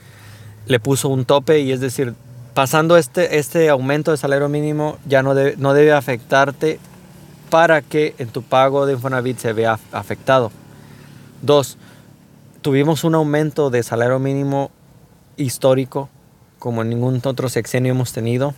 le 0.67 0.79
puso 0.79 1.09
un 1.09 1.25
tope 1.25 1.61
y 1.61 1.73
es 1.73 1.81
decir, 1.81 2.15
pasando 2.55 2.97
este, 2.97 3.39
este 3.39 3.69
aumento 3.69 4.11
de 4.11 4.17
salario 4.17 4.49
mínimo 4.49 4.99
ya 5.07 5.23
no, 5.23 5.35
no 5.35 5.75
debe 5.75 5.93
afectarte 5.93 6.79
para 7.51 7.83
que 7.83 8.15
en 8.19 8.29
tu 8.29 8.43
pago 8.43 8.87
de 8.87 8.95
Infonavit 8.95 9.39
se 9.39 9.53
vea 9.53 9.79
afectado. 9.93 10.51
Dos, 11.43 11.79
tuvimos 12.63 13.05
un 13.05 13.15
aumento 13.15 13.71
de 13.71 13.83
salario 13.83 14.19
mínimo 14.19 14.71
histórico 15.37 16.09
como 16.59 16.83
en 16.83 16.89
ningún 16.89 17.21
otro 17.25 17.49
sexenio 17.49 17.93
hemos 17.93 18.13
tenido. 18.13 18.55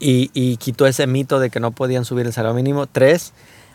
Y, 0.00 0.30
y, 0.34 0.58
quitó 0.58 0.86
ese 0.86 1.06
mito 1.06 1.38
de 1.38 1.50
que 1.50 1.60
no 1.60 1.70
podían 1.70 2.04
subir 2.04 2.26
el 2.26 2.32
salario 2.32 2.54
mínimo. 2.54 2.86
Tres, 2.86 3.32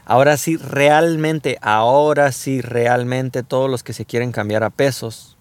Ahora 0.10 0.38
sí, 0.38 0.58
realmente, 0.58 1.60
ahora 1.62 2.32
sí, 2.32 2.62
realmente 2.62 3.44
todos 3.44 3.70
los 3.70 3.84
que 3.84 3.94
se 3.94 4.06
quieren 4.06 4.32
cambiar 4.32 4.64
a 4.64 4.72
pesos 4.72 5.38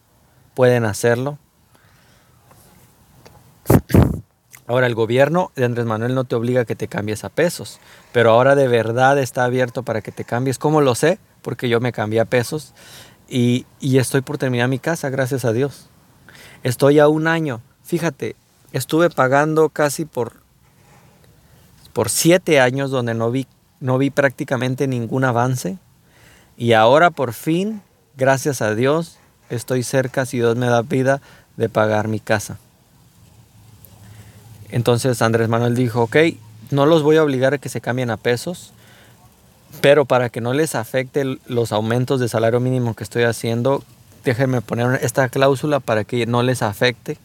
pueden 0.52 0.84
hacerlo. 0.84 1.38
Ahora 4.66 4.86
el 4.86 4.94
gobierno 4.94 5.52
de 5.56 5.64
Andrés 5.64 5.86
Manuel 5.86 6.14
no 6.14 6.24
te 6.24 6.34
obliga 6.34 6.60
a 6.60 6.64
que 6.66 6.76
te 6.76 6.86
cambies 6.86 7.24
a 7.24 7.30
pesos, 7.30 7.80
pero 8.12 8.32
ahora 8.32 8.54
de 8.56 8.68
verdad 8.68 9.18
está 9.18 9.44
abierto 9.44 9.84
para 9.84 10.02
que 10.02 10.12
te 10.12 10.24
cambies. 10.24 10.58
¿Cómo 10.58 10.82
lo 10.82 10.94
sé? 10.94 11.18
Porque 11.42 11.68
yo 11.68 11.80
me 11.80 11.92
cambié 11.92 12.20
a 12.20 12.24
pesos 12.24 12.74
y, 13.28 13.66
y 13.80 13.98
estoy 13.98 14.20
por 14.20 14.38
terminar 14.38 14.68
mi 14.68 14.78
casa, 14.78 15.10
gracias 15.10 15.44
a 15.44 15.52
Dios. 15.52 15.88
Estoy 16.62 16.98
a 16.98 17.08
un 17.08 17.26
año. 17.26 17.60
Fíjate, 17.82 18.36
estuve 18.72 19.10
pagando 19.10 19.68
casi 19.68 20.04
por, 20.04 20.34
por 21.92 22.08
siete 22.10 22.60
años 22.60 22.90
donde 22.90 23.14
no 23.14 23.30
vi 23.30 23.46
no 23.80 23.98
vi 23.98 24.10
prácticamente 24.10 24.88
ningún 24.88 25.24
avance 25.24 25.78
y 26.56 26.72
ahora 26.72 27.10
por 27.10 27.32
fin, 27.32 27.82
gracias 28.16 28.60
a 28.62 28.74
Dios, 28.74 29.18
estoy 29.48 29.82
cerca, 29.82 30.26
si 30.26 30.38
Dios 30.38 30.56
me 30.56 30.66
da 30.66 30.82
vida, 30.82 31.20
de 31.56 31.68
pagar 31.68 32.08
mi 32.08 32.20
casa. 32.20 32.58
Entonces 34.70 35.22
Andrés 35.22 35.48
Manuel 35.48 35.76
dijo, 35.76 36.02
ok, 36.02 36.16
no 36.70 36.84
los 36.86 37.02
voy 37.02 37.16
a 37.16 37.22
obligar 37.22 37.54
a 37.54 37.58
que 37.58 37.68
se 37.68 37.80
cambien 37.80 38.10
a 38.10 38.16
pesos, 38.16 38.72
pero 39.80 40.04
para 40.04 40.28
que 40.28 40.40
no 40.40 40.52
les 40.52 40.74
afecte 40.74 41.38
los 41.46 41.72
aumentos 41.72 42.20
de 42.20 42.28
salario 42.28 42.60
mínimo 42.60 42.94
que 42.94 43.04
estoy 43.04 43.24
haciendo, 43.24 43.82
déjenme 44.24 44.60
poner 44.60 45.00
esta 45.02 45.28
cláusula 45.28 45.80
para 45.80 46.04
que 46.04 46.26
no 46.26 46.42
les 46.42 46.62
afecte. 46.62 47.18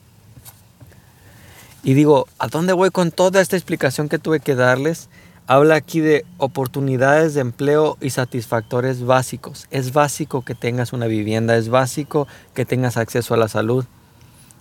Y 1.84 1.96
digo, 1.96 2.28
¿a 2.40 2.48
dónde 2.48 2.74
voy 2.74 2.92
con 2.92 3.12
toda 3.12 3.42
esta 3.42 3.58
explicación 3.58 4.08
que 4.08 4.20
tuve 4.20 4.40
que 4.40 4.56
darles? 4.56 5.10
Habla 5.48 5.76
aquí 5.76 6.00
de 6.00 6.26
oportunidades 6.38 7.34
de 7.34 7.42
empleo 7.42 7.98
y 8.00 8.12
satisfactores 8.12 9.04
básicos. 9.04 9.68
Es 9.72 9.92
básico 9.92 10.44
que 10.44 10.56
tengas 10.56 10.94
una 10.94 11.08
vivienda, 11.08 11.58
es 11.58 11.68
básico 11.68 12.28
que 12.54 12.66
tengas 12.66 12.96
acceso 12.96 13.34
a 13.34 13.38
la 13.38 13.50
salud. 13.50 13.86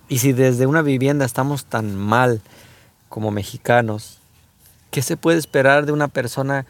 Y 0.09 0.19
si 0.19 0.33
desde 0.33 0.67
una 0.67 0.83
vivienda 0.83 1.25
estamos 1.25 1.67
tan 1.67 1.95
mal 1.95 2.41
como 3.09 3.31
mexicanos, 3.31 4.19
¿qué 4.91 5.03
se 5.03 5.17
puede 5.17 5.39
esperar 5.39 5.87
de 5.87 5.93
una 5.93 6.09
persona? 6.09 6.67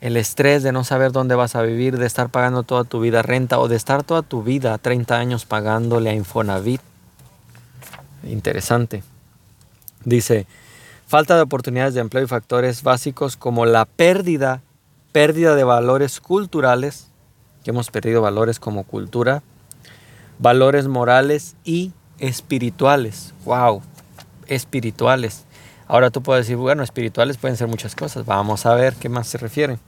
El 0.00 0.16
estrés 0.16 0.62
de 0.62 0.72
no 0.72 0.82
saber 0.82 1.12
dónde 1.12 1.34
vas 1.34 1.54
a 1.56 1.62
vivir, 1.62 1.98
de 1.98 2.06
estar 2.06 2.30
pagando 2.30 2.62
toda 2.62 2.84
tu 2.84 3.00
vida 3.00 3.20
renta 3.20 3.58
o 3.58 3.68
de 3.68 3.76
estar 3.76 4.02
toda 4.02 4.22
tu 4.22 4.42
vida, 4.42 4.78
30 4.78 5.18
años 5.18 5.44
pagándole 5.44 6.08
a 6.08 6.14
Infonavit. 6.14 6.80
Interesante. 8.22 9.02
Dice, 10.06 10.46
falta 11.06 11.36
de 11.36 11.42
oportunidades 11.42 11.92
de 11.92 12.00
empleo 12.00 12.24
y 12.24 12.28
factores 12.28 12.82
básicos 12.82 13.36
como 13.36 13.66
la 13.66 13.84
pérdida, 13.84 14.62
pérdida 15.12 15.54
de 15.54 15.64
valores 15.64 16.20
culturales, 16.20 17.08
que 17.62 17.70
hemos 17.70 17.90
perdido 17.90 18.22
valores 18.22 18.58
como 18.58 18.84
cultura, 18.84 19.42
valores 20.38 20.88
morales 20.88 21.56
y 21.62 21.92
espirituales. 22.18 23.34
¡Wow! 23.44 23.82
Espirituales. 24.46 25.44
Ahora 25.86 26.10
tú 26.10 26.22
puedes 26.22 26.46
decir, 26.46 26.56
bueno, 26.56 26.82
espirituales 26.82 27.36
pueden 27.36 27.58
ser 27.58 27.68
muchas 27.68 27.94
cosas. 27.94 28.24
Vamos 28.24 28.64
a 28.64 28.74
ver 28.74 28.94
qué 28.94 29.10
más 29.10 29.26
se 29.26 29.36
refiere. 29.36 29.78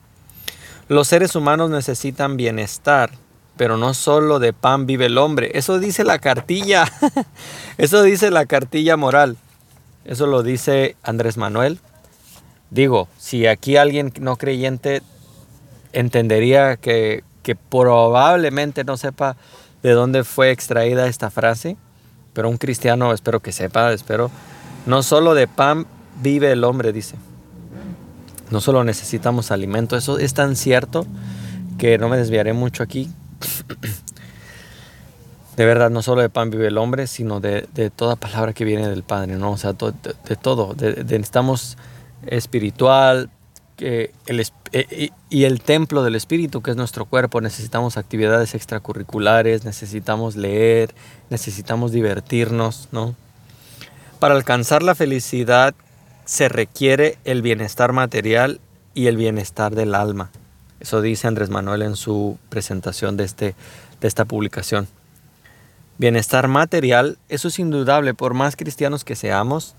Los 0.92 1.08
seres 1.08 1.34
humanos 1.36 1.70
necesitan 1.70 2.36
bienestar, 2.36 3.12
pero 3.56 3.78
no 3.78 3.94
solo 3.94 4.38
de 4.38 4.52
pan 4.52 4.84
vive 4.84 5.06
el 5.06 5.16
hombre. 5.16 5.52
Eso 5.54 5.78
dice 5.78 6.04
la 6.04 6.18
cartilla. 6.18 6.84
Eso 7.78 8.02
dice 8.02 8.30
la 8.30 8.44
cartilla 8.44 8.98
moral. 8.98 9.38
Eso 10.04 10.26
lo 10.26 10.42
dice 10.42 10.96
Andrés 11.02 11.38
Manuel. 11.38 11.80
Digo, 12.68 13.08
si 13.16 13.46
aquí 13.46 13.78
alguien 13.78 14.12
no 14.20 14.36
creyente 14.36 15.00
entendería 15.94 16.76
que, 16.76 17.24
que 17.42 17.56
probablemente 17.56 18.84
no 18.84 18.98
sepa 18.98 19.38
de 19.82 19.92
dónde 19.92 20.24
fue 20.24 20.50
extraída 20.50 21.06
esta 21.06 21.30
frase, 21.30 21.78
pero 22.34 22.50
un 22.50 22.58
cristiano 22.58 23.14
espero 23.14 23.40
que 23.40 23.52
sepa, 23.52 23.94
espero. 23.94 24.30
No 24.84 25.02
solo 25.02 25.32
de 25.32 25.48
pan 25.48 25.86
vive 26.20 26.52
el 26.52 26.64
hombre, 26.64 26.92
dice. 26.92 27.16
No 28.52 28.60
solo 28.60 28.84
necesitamos 28.84 29.50
alimento, 29.50 29.96
eso 29.96 30.18
es 30.18 30.34
tan 30.34 30.56
cierto 30.56 31.06
que 31.78 31.96
no 31.96 32.10
me 32.10 32.18
desviaré 32.18 32.52
mucho 32.52 32.82
aquí. 32.82 33.10
de 35.56 35.64
verdad, 35.64 35.88
no 35.88 36.02
solo 36.02 36.20
de 36.20 36.28
pan 36.28 36.50
vive 36.50 36.66
el 36.66 36.76
hombre, 36.76 37.06
sino 37.06 37.40
de, 37.40 37.66
toda 37.96 38.14
palabra 38.16 38.52
que 38.52 38.66
viene 38.66 38.86
del 38.88 39.04
Padre, 39.04 39.36
¿no? 39.36 39.52
O 39.52 39.56
sea, 39.56 39.72
de, 39.72 40.36
todo. 40.36 40.76
necesitamos 40.76 41.78
espiritual 42.26 43.30
el, 43.78 44.46
eh, 44.72 45.10
y 45.30 45.44
el 45.44 45.62
templo 45.62 46.02
del 46.02 46.14
espíritu, 46.14 46.60
que 46.60 46.72
es 46.72 46.76
nuestro 46.76 47.06
cuerpo. 47.06 47.40
Necesitamos 47.40 47.96
actividades 47.96 48.54
extracurriculares, 48.54 49.64
necesitamos 49.64 50.36
leer, 50.36 50.94
necesitamos 51.30 51.90
divertirnos, 51.90 52.90
¿no? 52.92 53.14
Para 54.18 54.34
alcanzar 54.34 54.82
la 54.82 54.94
felicidad 54.94 55.74
se 56.24 56.48
requiere 56.48 57.18
el 57.24 57.42
bienestar 57.42 57.92
material 57.92 58.60
y 58.94 59.06
el 59.06 59.16
bienestar 59.16 59.74
del 59.74 59.94
alma. 59.94 60.30
Eso 60.80 61.00
dice 61.00 61.28
Andrés 61.28 61.50
Manuel 61.50 61.82
en 61.82 61.96
su 61.96 62.38
presentación 62.48 63.16
de, 63.16 63.24
este, 63.24 63.54
de 64.00 64.08
esta 64.08 64.24
publicación. 64.24 64.88
Bienestar 65.98 66.48
material, 66.48 67.18
eso 67.28 67.48
es 67.48 67.58
indudable, 67.58 68.14
por 68.14 68.34
más 68.34 68.56
cristianos 68.56 69.04
que 69.04 69.14
seamos, 69.14 69.76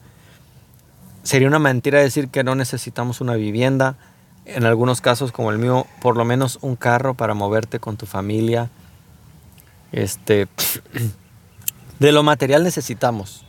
sería 1.24 1.48
una 1.48 1.60
mentira 1.60 2.00
decir 2.00 2.30
que 2.30 2.44
no 2.44 2.56
necesitamos 2.56 3.20
una 3.20 3.36
vivienda, 3.36 3.96
en 4.46 4.66
algunos 4.66 5.02
casos 5.02 5.32
como 5.32 5.52
el 5.52 5.58
mío, 5.58 5.88
por 6.02 6.18
lo 6.18 6.26
menos 6.26 6.60
un 6.62 6.76
carro 6.76 7.14
para 7.14 7.34
moverte 7.34 7.80
con 7.80 7.98
tu 7.98 8.06
familia. 8.06 8.70
Este, 9.92 10.48
de 12.00 12.12
lo 12.12 12.24
material 12.24 12.64
necesitamos. 12.64 13.46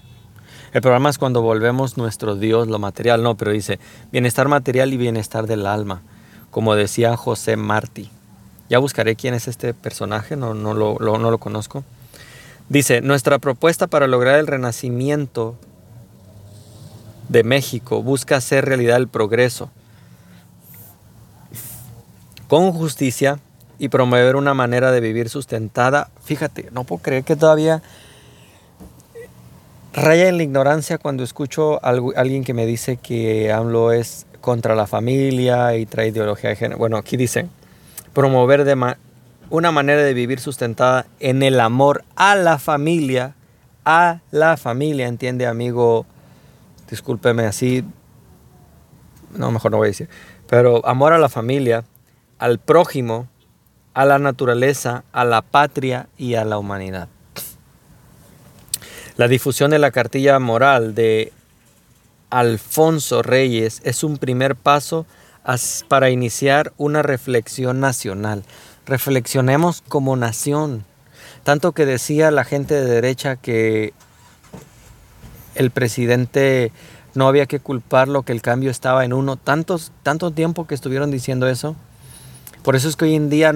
El 0.74 0.82
problema 0.82 1.08
es 1.08 1.18
cuando 1.18 1.40
volvemos 1.40 1.96
nuestro 1.96 2.34
Dios 2.34 2.66
lo 2.66 2.80
material, 2.80 3.22
no, 3.22 3.36
pero 3.36 3.52
dice 3.52 3.78
bienestar 4.10 4.48
material 4.48 4.92
y 4.92 4.96
bienestar 4.96 5.46
del 5.46 5.66
alma, 5.66 6.02
como 6.50 6.74
decía 6.74 7.16
José 7.16 7.56
Martí. 7.56 8.10
Ya 8.68 8.80
buscaré 8.80 9.14
quién 9.14 9.34
es 9.34 9.46
este 9.46 9.72
personaje, 9.72 10.34
no, 10.34 10.52
lo, 10.52 10.98
no 10.98 11.30
lo 11.30 11.38
conozco. 11.38 11.84
Dice, 12.68 13.02
nuestra 13.02 13.38
propuesta 13.38 13.86
para 13.86 14.08
lograr 14.08 14.40
el 14.40 14.48
renacimiento 14.48 15.54
de 17.28 17.44
México 17.44 18.02
busca 18.02 18.36
hacer 18.36 18.64
realidad 18.64 18.96
el 18.96 19.06
progreso 19.06 19.70
con 22.48 22.72
justicia 22.72 23.38
y 23.78 23.90
promover 23.90 24.34
una 24.34 24.54
manera 24.54 24.90
de 24.90 24.98
vivir 24.98 25.28
sustentada. 25.28 26.10
Fíjate, 26.24 26.70
no 26.72 26.82
puedo 26.82 27.00
creer 27.00 27.22
que 27.22 27.36
todavía 27.36 27.80
raya 29.94 30.28
en 30.28 30.36
la 30.36 30.42
ignorancia 30.42 30.98
cuando 30.98 31.22
escucho 31.22 31.84
a 31.84 31.90
alguien 32.16 32.44
que 32.44 32.52
me 32.52 32.66
dice 32.66 32.96
que 32.96 33.52
AMLO 33.52 33.92
es 33.92 34.26
contra 34.40 34.74
la 34.74 34.86
familia 34.86 35.76
y 35.76 35.86
trae 35.86 36.08
ideología 36.08 36.50
de 36.50 36.56
género. 36.56 36.78
Bueno, 36.78 36.96
aquí 36.96 37.16
dice, 37.16 37.48
promover 38.12 38.64
de 38.64 38.96
una 39.50 39.70
manera 39.70 40.02
de 40.02 40.12
vivir 40.12 40.40
sustentada 40.40 41.06
en 41.20 41.42
el 41.42 41.60
amor 41.60 42.04
a 42.16 42.34
la 42.34 42.58
familia, 42.58 43.34
a 43.84 44.20
la 44.32 44.56
familia, 44.56 45.06
entiende 45.06 45.46
amigo, 45.46 46.06
discúlpeme 46.90 47.44
así, 47.44 47.84
no, 49.36 49.50
mejor 49.52 49.70
no 49.70 49.78
voy 49.78 49.86
a 49.86 49.90
decir, 49.90 50.08
pero 50.48 50.84
amor 50.86 51.12
a 51.12 51.18
la 51.18 51.28
familia, 51.28 51.84
al 52.38 52.58
prójimo, 52.58 53.28
a 53.94 54.04
la 54.04 54.18
naturaleza, 54.18 55.04
a 55.12 55.24
la 55.24 55.42
patria 55.42 56.08
y 56.18 56.34
a 56.34 56.44
la 56.44 56.58
humanidad. 56.58 57.08
La 59.16 59.28
difusión 59.28 59.70
de 59.70 59.78
la 59.78 59.92
cartilla 59.92 60.40
moral 60.40 60.96
de 60.96 61.32
Alfonso 62.30 63.22
Reyes 63.22 63.80
es 63.84 64.02
un 64.02 64.18
primer 64.18 64.56
paso 64.56 65.06
para 65.86 66.10
iniciar 66.10 66.72
una 66.78 67.00
reflexión 67.02 67.78
nacional. 67.78 68.42
Reflexionemos 68.86 69.84
como 69.86 70.16
nación. 70.16 70.84
Tanto 71.44 71.70
que 71.72 71.86
decía 71.86 72.32
la 72.32 72.44
gente 72.44 72.74
de 72.74 72.86
derecha 72.90 73.36
que 73.36 73.92
el 75.54 75.70
presidente 75.70 76.72
no 77.14 77.28
había 77.28 77.46
que 77.46 77.60
culparlo, 77.60 78.24
que 78.24 78.32
el 78.32 78.42
cambio 78.42 78.72
estaba 78.72 79.04
en 79.04 79.12
uno. 79.12 79.36
Tantos, 79.36 79.92
tanto 80.02 80.32
tiempo 80.32 80.66
que 80.66 80.74
estuvieron 80.74 81.12
diciendo 81.12 81.46
eso. 81.46 81.76
Por 82.64 82.74
eso 82.74 82.88
es 82.88 82.96
que 82.96 83.04
hoy 83.04 83.14
en 83.14 83.30
día 83.30 83.54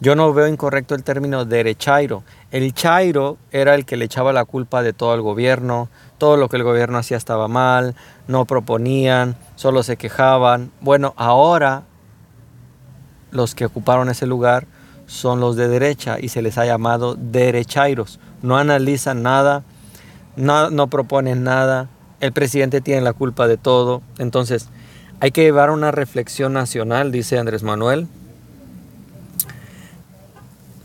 yo 0.00 0.16
no 0.16 0.32
veo 0.32 0.48
incorrecto 0.48 0.94
el 0.94 1.04
término 1.04 1.44
derechairo. 1.44 2.24
El 2.50 2.72
chairo 2.72 3.36
era 3.52 3.74
el 3.74 3.84
que 3.84 3.98
le 3.98 4.06
echaba 4.06 4.32
la 4.32 4.46
culpa 4.46 4.82
de 4.82 4.94
todo 4.94 5.14
el 5.14 5.20
gobierno, 5.20 5.90
todo 6.16 6.38
lo 6.38 6.48
que 6.48 6.56
el 6.56 6.64
gobierno 6.64 6.96
hacía 6.96 7.18
estaba 7.18 7.48
mal, 7.48 7.94
no 8.26 8.46
proponían, 8.46 9.36
solo 9.56 9.82
se 9.82 9.98
quejaban. 9.98 10.72
Bueno, 10.80 11.12
ahora 11.16 11.82
los 13.30 13.54
que 13.54 13.66
ocuparon 13.66 14.08
ese 14.08 14.26
lugar 14.26 14.66
son 15.06 15.38
los 15.38 15.56
de 15.56 15.68
derecha 15.68 16.18
y 16.18 16.28
se 16.28 16.40
les 16.40 16.56
ha 16.56 16.64
llamado 16.64 17.14
derechairos. 17.14 18.20
No 18.40 18.56
analizan 18.56 19.22
nada, 19.22 19.64
no, 20.34 20.70
no 20.70 20.86
proponen 20.86 21.44
nada, 21.44 21.90
el 22.20 22.32
presidente 22.32 22.80
tiene 22.80 23.02
la 23.02 23.12
culpa 23.12 23.46
de 23.46 23.58
todo. 23.58 24.00
Entonces, 24.16 24.68
hay 25.20 25.30
que 25.30 25.42
llevar 25.42 25.70
una 25.70 25.90
reflexión 25.90 26.54
nacional, 26.54 27.12
dice 27.12 27.38
Andrés 27.38 27.62
Manuel, 27.62 28.08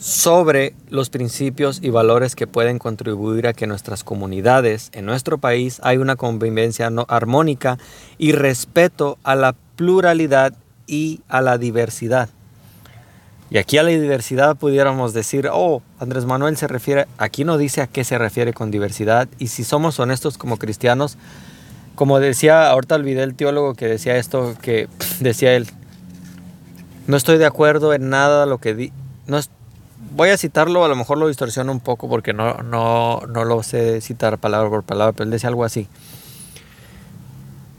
sobre 0.05 0.75
los 0.91 1.09
principios 1.09 1.79
y 1.81 1.89
valores 1.89 2.35
que 2.35 2.45
pueden 2.45 2.77
contribuir 2.77 3.47
a 3.47 3.53
que 3.53 3.65
nuestras 3.65 4.03
comunidades 4.03 4.91
en 4.93 5.07
nuestro 5.07 5.39
país 5.39 5.79
hay 5.81 5.97
una 5.97 6.15
convivencia 6.15 6.91
armónica 7.07 7.79
y 8.19 8.31
respeto 8.31 9.17
a 9.23 9.33
la 9.33 9.55
pluralidad 9.75 10.53
y 10.85 11.21
a 11.27 11.41
la 11.41 11.57
diversidad. 11.57 12.29
Y 13.49 13.57
aquí 13.57 13.79
a 13.79 13.83
la 13.83 13.89
diversidad 13.89 14.55
pudiéramos 14.55 15.15
decir, 15.15 15.49
oh, 15.51 15.81
Andrés 15.97 16.25
Manuel 16.25 16.55
se 16.55 16.67
refiere, 16.67 17.07
aquí 17.17 17.43
no 17.43 17.57
dice 17.57 17.81
a 17.81 17.87
qué 17.87 18.03
se 18.03 18.19
refiere 18.19 18.53
con 18.53 18.69
diversidad, 18.69 19.27
y 19.39 19.47
si 19.47 19.63
somos 19.63 19.99
honestos 19.99 20.37
como 20.37 20.57
cristianos, 20.57 21.17
como 21.95 22.19
decía, 22.19 22.69
ahorita 22.69 22.93
olvidé 22.93 23.23
el 23.23 23.33
teólogo 23.33 23.73
que 23.73 23.87
decía 23.87 24.17
esto, 24.17 24.53
que 24.61 24.87
decía 25.19 25.55
él, 25.55 25.65
no 27.07 27.17
estoy 27.17 27.39
de 27.39 27.47
acuerdo 27.47 27.91
en 27.95 28.11
nada 28.11 28.45
lo 28.45 28.59
que 28.59 28.75
di, 28.75 28.93
no, 29.25 29.39
voy 29.97 30.29
a 30.29 30.37
citarlo, 30.37 30.83
a 30.83 30.87
lo 30.87 30.95
mejor 30.95 31.17
lo 31.17 31.27
distorsiono 31.27 31.71
un 31.71 31.79
poco 31.79 32.09
porque 32.09 32.33
no, 32.33 32.57
no, 32.63 33.21
no 33.27 33.45
lo 33.45 33.63
sé 33.63 34.01
citar 34.01 34.37
palabra 34.37 34.69
por 34.69 34.83
palabra, 34.83 35.13
pero 35.13 35.25
él 35.25 35.31
decía 35.31 35.49
algo 35.49 35.63
así. 35.63 35.87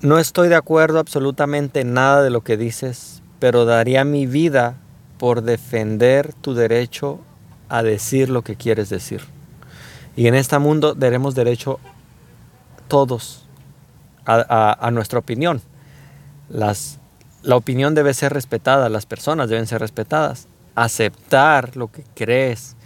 No 0.03 0.19
estoy 0.19 0.49
de 0.49 0.55
acuerdo 0.55 0.99
absolutamente 0.99 1.81
en 1.81 1.95
nada 1.95 2.23
de 2.23 2.31
lo 2.31 2.43
que 2.43 2.57
dices, 2.57 3.23
pero 3.39 3.65
daría 3.65 4.05
mi 4.05 4.27
vida 4.27 4.77
por 5.19 5.43
defender 5.43 6.35
tu 6.35 6.55
derecho 6.55 7.21
a 7.69 7.83
decir 7.83 8.29
lo 8.29 8.43
que 8.43 8.57
quieres 8.57 8.91
decir. 8.91 9.23
Y 10.15 10.29
en 10.29 10.35
este 10.35 10.59
mundo 10.59 10.95
daremos 10.95 11.35
derecho 11.35 11.79
todos 12.89 13.45
a, 14.25 14.87
a 14.87 14.91
nuestra 14.91 15.19
opinión. 15.19 15.61
Las, 16.49 16.99
la 17.43 17.57
opinión 17.57 17.95
debe 17.95 18.15
ser 18.15 18.33
respetada, 18.33 18.89
las 18.89 19.07
personas 19.07 19.49
deben 19.49 19.67
ser 19.67 19.81
respetadas 19.81 20.49
aceptar 20.77 21.77
lo 21.77 21.91
que 21.91 22.05
crees, 22.15 22.77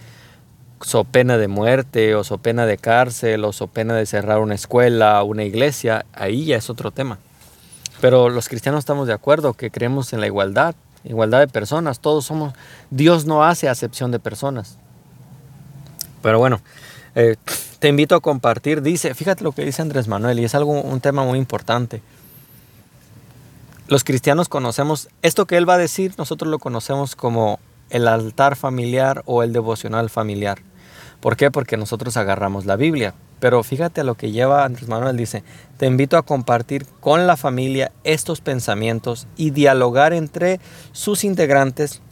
so 0.80 1.04
pena 1.04 1.36
de 1.36 1.48
muerte 1.48 2.14
o 2.14 2.24
so 2.24 2.38
pena 2.38 2.64
de 2.64 2.78
cárcel 2.78 3.44
o 3.44 3.52
so 3.52 3.66
pena 3.66 3.94
de 3.94 4.06
cerrar 4.06 4.38
una 4.38 4.54
escuela, 4.54 5.22
una 5.22 5.44
iglesia, 5.44 6.06
ahí 6.14 6.46
ya 6.46 6.56
es 6.56 6.70
otro 6.70 6.90
tema. 6.90 7.18
Pero 8.00 8.30
los 8.30 8.48
cristianos 8.48 8.78
estamos 8.78 9.06
de 9.06 9.12
acuerdo 9.12 9.52
que 9.52 9.70
creemos 9.70 10.14
en 10.14 10.20
la 10.20 10.26
igualdad, 10.26 10.74
igualdad 11.04 11.40
de 11.40 11.48
personas, 11.48 12.00
todos 12.00 12.24
somos, 12.24 12.54
Dios 12.90 13.26
no 13.26 13.44
hace 13.44 13.68
acepción 13.68 14.10
de 14.10 14.18
personas. 14.18 14.78
Pero 16.22 16.38
bueno, 16.38 16.60
eh, 17.14 17.36
te 17.78 17.88
invito 17.88 18.14
a 18.14 18.20
compartir, 18.20 18.80
dice, 18.80 19.14
fíjate 19.14 19.44
lo 19.44 19.52
que 19.52 19.64
dice 19.64 19.82
Andrés 19.82 20.08
Manuel 20.08 20.40
y 20.40 20.44
es 20.44 20.54
algo, 20.54 20.80
un 20.80 21.00
tema 21.00 21.24
muy 21.24 21.38
importante 21.38 22.00
los 23.90 24.04
cristianos 24.04 24.48
conocemos, 24.48 25.08
esto 25.20 25.46
que 25.46 25.56
él 25.56 25.68
va 25.68 25.74
a 25.74 25.78
decir, 25.78 26.14
nosotros 26.16 26.48
lo 26.48 26.60
conocemos 26.60 27.16
como 27.16 27.58
el 27.90 28.08
altar 28.08 28.56
familiar 28.56 29.22
o 29.26 29.42
el 29.42 29.52
devocional 29.52 30.10
familiar. 30.10 30.58
¿Por 31.20 31.36
qué? 31.36 31.50
Porque 31.50 31.76
nosotros 31.76 32.16
agarramos 32.16 32.64
la 32.64 32.76
Biblia. 32.76 33.14
Pero 33.40 33.62
fíjate 33.62 34.02
a 34.02 34.04
lo 34.04 34.16
que 34.16 34.32
lleva 34.32 34.64
Andrés 34.64 34.88
Manuel, 34.88 35.16
dice, 35.16 35.42
te 35.78 35.86
invito 35.86 36.18
a 36.18 36.22
compartir 36.22 36.86
con 37.00 37.26
la 37.26 37.36
familia 37.36 37.90
estos 38.04 38.40
pensamientos 38.42 39.26
y 39.36 39.50
dialogar 39.50 40.12
entre 40.12 40.60
sus 40.92 41.24
integrantes 41.24 42.02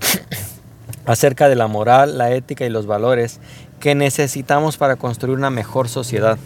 acerca 1.06 1.48
de 1.48 1.54
la 1.54 1.68
moral, 1.68 2.18
la 2.18 2.32
ética 2.32 2.66
y 2.66 2.70
los 2.70 2.86
valores 2.86 3.38
que 3.78 3.94
necesitamos 3.94 4.76
para 4.76 4.96
construir 4.96 5.38
una 5.38 5.50
mejor 5.50 5.88
sociedad, 5.88 6.36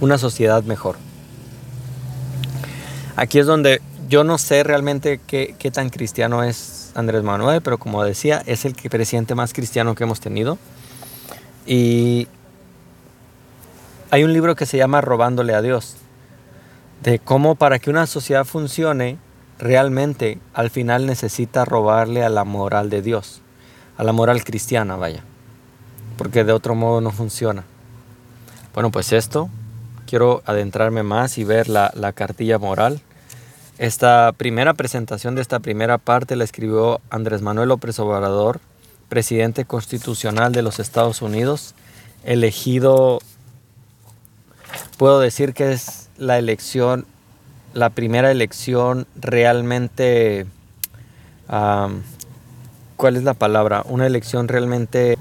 una 0.00 0.16
sociedad 0.16 0.62
mejor. 0.62 0.96
Aquí 3.16 3.40
es 3.40 3.46
donde 3.46 3.82
yo 4.10 4.24
no 4.24 4.38
sé 4.38 4.64
realmente 4.64 5.20
qué, 5.24 5.70
tan 5.72 5.88
cristiano 5.88 6.42
es 6.42 6.90
Andrés 6.96 7.22
Manuel, 7.22 7.62
pero 7.62 7.78
como 7.78 8.02
decía, 8.02 8.42
es 8.44 8.64
el 8.64 8.74
presidente 8.74 9.36
más 9.36 9.52
cristiano 9.52 9.94
que 9.94 10.02
hemos 10.02 10.18
tenido. 10.18 10.58
Y 11.64 12.26
hay 14.10 14.24
un 14.24 14.32
libro 14.32 14.56
que 14.56 14.66
se 14.66 14.78
llama 14.78 15.00
Robándole 15.00 15.54
a 15.54 15.62
Dios, 15.62 15.94
de 17.04 17.20
cómo 17.20 17.54
para 17.54 17.78
que 17.78 17.88
una 17.88 18.08
sociedad 18.08 18.44
funcione, 18.44 19.16
realmente 19.60 20.40
al 20.54 20.70
final 20.70 21.06
necesita 21.06 21.64
robarle 21.64 22.24
a 22.24 22.30
la 22.30 22.42
moral 22.42 22.90
de 22.90 23.02
Dios, 23.02 23.42
a 23.96 24.02
la 24.02 24.10
moral 24.10 24.42
cristiana, 24.42 24.96
vaya, 24.96 25.22
porque 26.18 26.42
de 26.42 26.52
otro 26.52 26.74
modo 26.74 27.00
no 27.00 27.12
funciona. 27.12 27.62
Bueno, 28.74 28.90
pues 28.90 29.12
esto, 29.12 29.50
quiero 30.04 30.42
adentrarme 30.46 31.04
más 31.04 31.38
y 31.38 31.44
ver 31.44 31.68
la, 31.68 31.92
la 31.94 32.12
cartilla 32.12 32.58
moral 32.58 33.00
esta 33.80 34.32
primera 34.36 34.74
presentación 34.74 35.34
de 35.34 35.40
esta 35.40 35.58
primera 35.58 35.96
parte 35.96 36.36
la 36.36 36.44
escribió 36.44 37.00
Andrés 37.08 37.40
Manuel 37.40 37.70
López 37.70 37.98
Obrador, 37.98 38.60
presidente 39.08 39.64
constitucional 39.64 40.52
de 40.52 40.60
los 40.60 40.78
Estados 40.78 41.22
Unidos, 41.22 41.74
elegido, 42.22 43.20
puedo 44.98 45.18
decir 45.18 45.54
que 45.54 45.72
es 45.72 46.10
la 46.18 46.38
elección, 46.38 47.06
la 47.72 47.88
primera 47.88 48.30
elección 48.30 49.06
realmente, 49.16 50.44
¿cuál 51.48 53.16
es 53.16 53.22
la 53.22 53.32
palabra? 53.32 53.82
Una 53.86 54.06
elección 54.06 54.46
realmente 54.46 55.16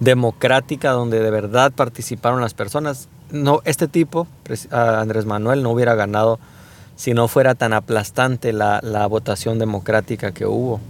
democrática 0.00 0.92
donde 0.92 1.20
de 1.20 1.30
verdad 1.30 1.70
participaron 1.70 2.40
las 2.40 2.54
personas. 2.54 3.08
No, 3.30 3.60
este 3.66 3.88
tipo, 3.88 4.26
Andrés 4.70 5.26
Manuel, 5.26 5.62
no 5.62 5.68
hubiera 5.68 5.94
ganado 5.94 6.38
si 6.96 7.14
no 7.14 7.28
fuera 7.28 7.54
tan 7.54 7.72
aplastante 7.72 8.52
la, 8.52 9.06
votación 9.08 9.58
democrática 9.58 10.32
que 10.32 10.46
hubo. 10.46 10.80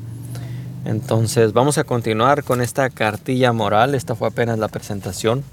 Entonces 0.85 1.53
vamos 1.53 1.79
a 1.79 1.85
continuar 1.85 2.45
con 2.45 2.61
esta 2.61 2.91
cartilla 2.91 3.53
moral. 3.53 3.95
Esta 3.95 4.15
fue 4.15 4.29
apenas 4.29 4.59
la 4.59 4.69
presentación. 4.69 5.45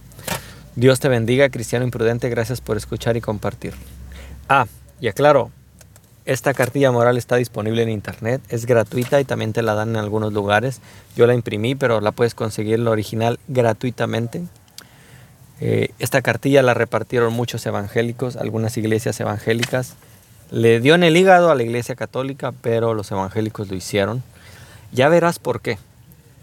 Dios 0.76 1.00
te 1.00 1.08
bendiga, 1.08 1.50
cristiano 1.50 1.86
imprudente. 1.86 2.30
Gracias 2.30 2.60
por 2.62 2.78
escuchar 2.78 3.16
y 3.18 3.22
compartir. 3.22 3.74
Ah, 4.50 4.68
y 5.00 5.08
aclaro, 5.08 5.52
Esta 6.26 6.54
cartilla 6.54 6.92
moral 6.92 7.18
está 7.18 7.38
disponible 7.38 7.82
en 7.82 7.90
internet, 7.90 8.42
es 8.50 8.68
gratuita 8.68 9.20
y 9.20 9.26
también 9.26 9.54
te 9.54 9.64
la 9.64 9.74
dan 9.74 9.90
en 9.90 9.96
algunos 9.96 10.32
lugares. 10.32 10.80
Yo 11.16 11.26
la 11.26 11.34
imprimí, 11.34 11.74
pero 11.74 12.00
la 12.00 12.12
puedes 12.12 12.36
conseguir 12.36 12.78
la 12.78 12.92
original 12.92 13.40
gratuitamente. 13.48 14.44
Eh, 15.62 15.90
esta 15.98 16.22
cartilla 16.22 16.62
la 16.62 16.76
repartieron 16.76 17.34
muchos 17.34 17.66
evangélicos, 17.66 18.36
algunas 18.36 18.78
iglesias 18.78 19.20
evangélicas. 19.20 19.96
Le 20.52 20.82
dio 20.82 20.96
en 20.96 21.04
el 21.04 21.16
hígado 21.16 21.50
a 21.50 21.56
la 21.56 21.64
iglesia 21.64 21.96
católica, 21.96 22.52
pero 22.52 22.94
los 22.94 23.10
evangélicos 23.12 23.70
lo 23.70 23.76
hicieron. 23.76 24.22
Ya 24.92 25.08
verás 25.08 25.40
por 25.40 25.62
qué, 25.62 25.78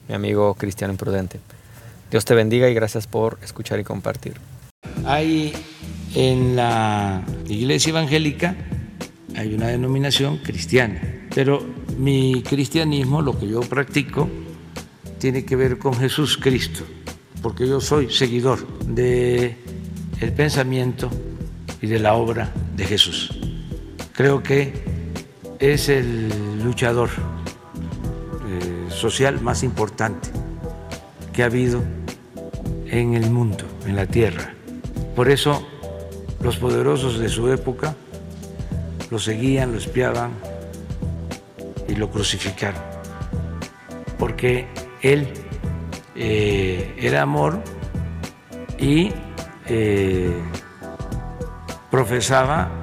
mi 0.09 0.15
amigo 0.15 0.55
cristiano 0.55 0.95
imprudente. 0.95 1.41
Dios 2.11 2.25
te 2.25 2.35
bendiga 2.35 2.71
y 2.71 2.75
gracias 2.75 3.07
por 3.07 3.39
escuchar 3.43 3.79
y 3.81 3.85
compartir. 3.85 4.35
Hay 5.05 5.53
en 6.15 6.57
la 6.57 7.23
iglesia 7.49 7.91
evangélica 7.91 8.57
hay 9.37 9.55
una 9.55 9.69
denominación 9.69 10.39
cristiana, 10.39 11.01
pero 11.35 11.65
mi 11.99 12.43
cristianismo, 12.43 13.23
lo 13.23 13.39
que 13.39 13.47
yo 13.47 13.61
practico, 13.61 14.29
tiene 15.19 15.45
que 15.45 15.55
ver 15.55 15.79
con 15.79 15.95
Jesús 15.95 16.39
Cristo, 16.39 16.85
porque 17.43 17.69
yo 17.69 17.81
soy 17.81 18.11
seguidor 18.11 18.67
de 18.87 19.57
el 20.21 20.33
pensamiento 20.33 21.11
y 21.81 21.87
de 21.87 21.99
la 21.99 22.15
obra 22.15 22.53
de 22.75 22.85
Jesús. 22.85 23.38
Creo 24.19 24.43
que 24.43 24.73
es 25.61 25.89
el 25.89 26.61
luchador 26.65 27.09
eh, 28.49 28.91
social 28.91 29.41
más 29.41 29.63
importante 29.63 30.31
que 31.33 31.45
ha 31.45 31.47
habido 31.47 31.85
en 32.87 33.15
el 33.15 33.31
mundo, 33.31 33.65
en 33.87 33.95
la 33.95 34.07
tierra. 34.07 34.55
Por 35.15 35.31
eso 35.31 35.65
los 36.43 36.57
poderosos 36.57 37.21
de 37.21 37.29
su 37.29 37.49
época 37.53 37.95
lo 39.09 39.21
seguían, 39.21 39.71
lo 39.71 39.79
espiaban 39.79 40.33
y 41.87 41.95
lo 41.95 42.11
crucificaron. 42.11 42.83
Porque 44.19 44.67
él 45.01 45.29
eh, 46.17 46.93
era 46.99 47.23
amor 47.23 47.63
y 48.81 49.13
eh, 49.69 50.37
profesaba 51.89 52.78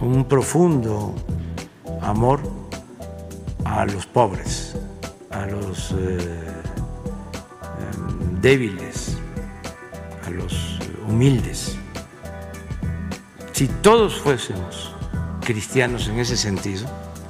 un 0.00 0.24
profundo 0.24 1.14
amor 2.02 2.40
a 3.64 3.84
los 3.84 4.06
pobres, 4.06 4.76
a 5.30 5.46
los 5.46 5.92
eh, 5.92 6.62
em, 7.78 8.40
débiles, 8.40 9.18
a 10.26 10.30
los 10.30 10.78
humildes. 11.08 11.76
Si 13.52 13.68
todos 13.82 14.14
fuésemos 14.14 14.94
cristianos 15.44 16.08
en 16.08 16.18
ese 16.18 16.36
sentido, 16.36 16.86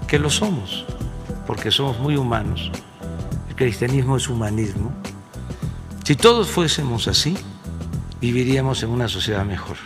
que 0.06 0.18
lo 0.18 0.30
somos, 0.30 0.86
porque 1.46 1.70
somos 1.70 1.98
muy 1.98 2.16
humanos. 2.16 2.70
El 3.48 3.56
cristianismo 3.56 4.16
es 4.16 4.28
humanismo. 4.28 4.92
Si 6.04 6.16
todos 6.16 6.48
fuésemos 6.48 7.08
así, 7.08 7.36
viviríamos 8.20 8.82
en 8.82 8.90
una 8.90 9.08
sociedad 9.08 9.44
mejor. 9.44 9.76